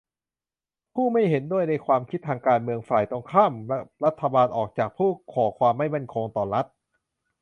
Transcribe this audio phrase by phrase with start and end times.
[0.93, 6.65] ผู้ไม่เห็นด้วยในความคิดทางการเมือง ฝ่ายตรงข้ามกับรัฐบาล ออกจาก ผู้ก่อความไม่มั่นคงต่อรัฐ